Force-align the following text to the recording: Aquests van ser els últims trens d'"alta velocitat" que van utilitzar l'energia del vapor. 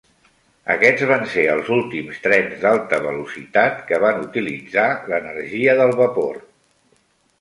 Aquests 0.75 1.03
van 1.11 1.25
ser 1.33 1.43
els 1.55 1.67
últims 1.75 2.17
trens 2.23 2.55
d'"alta 2.63 3.01
velocitat" 3.05 3.77
que 3.91 4.01
van 4.07 4.25
utilitzar 4.25 4.87
l'energia 5.13 5.77
del 5.83 5.95
vapor. 6.05 6.45